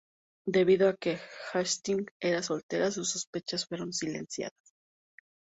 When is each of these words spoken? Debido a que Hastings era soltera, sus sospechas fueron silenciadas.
Debido 0.47 0.89
a 0.89 0.97
que 0.97 1.19
Hastings 1.53 2.11
era 2.19 2.41
soltera, 2.41 2.89
sus 2.89 3.11
sospechas 3.11 3.67
fueron 3.67 3.93
silenciadas. 3.93 4.57